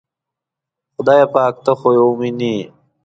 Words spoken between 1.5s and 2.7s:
ته خو یې وینې.